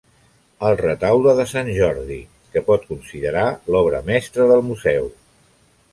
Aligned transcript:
El 0.69 0.77
Retaule 0.79 1.35
de 1.39 1.45
Sant 1.51 1.69
Jordi, 1.75 2.17
que 2.55 2.65
pot 2.71 2.89
considerar 2.95 3.47
l'obra 3.77 4.01
mestra 4.11 4.49
del 4.53 4.69
museu. 4.71 5.11